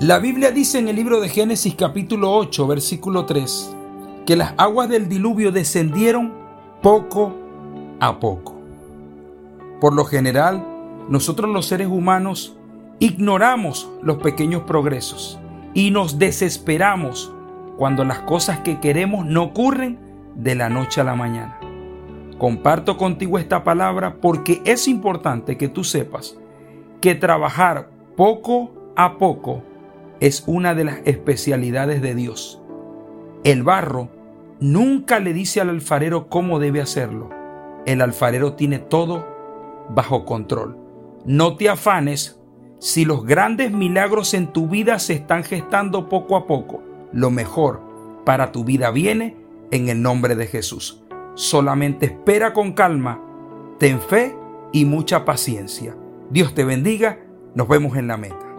[0.00, 3.76] La Biblia dice en el libro de Génesis capítulo 8, versículo 3,
[4.24, 6.32] que las aguas del diluvio descendieron
[6.80, 7.34] poco
[8.00, 8.58] a poco.
[9.78, 10.66] Por lo general,
[11.10, 12.56] nosotros los seres humanos
[12.98, 15.38] ignoramos los pequeños progresos
[15.74, 17.30] y nos desesperamos
[17.76, 19.98] cuando las cosas que queremos no ocurren
[20.34, 21.60] de la noche a la mañana.
[22.38, 26.38] Comparto contigo esta palabra porque es importante que tú sepas
[27.02, 29.64] que trabajar poco a poco
[30.20, 32.62] es una de las especialidades de Dios.
[33.42, 34.10] El barro
[34.60, 37.30] nunca le dice al alfarero cómo debe hacerlo.
[37.86, 39.26] El alfarero tiene todo
[39.88, 40.76] bajo control.
[41.24, 42.38] No te afanes
[42.78, 46.82] si los grandes milagros en tu vida se están gestando poco a poco.
[47.12, 47.80] Lo mejor
[48.24, 49.36] para tu vida viene
[49.70, 51.02] en el nombre de Jesús.
[51.34, 53.20] Solamente espera con calma,
[53.78, 54.36] ten fe
[54.72, 55.96] y mucha paciencia.
[56.30, 57.18] Dios te bendiga.
[57.54, 58.49] Nos vemos en la meta.